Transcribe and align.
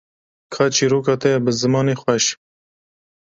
ka 0.53 0.65
çîroka 0.75 1.15
te 1.21 1.29
ya 1.33 1.39
bi 1.45 1.51
zimanê 1.61 1.95
xweş 2.01 2.25